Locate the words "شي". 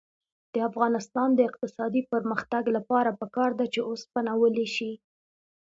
4.75-4.91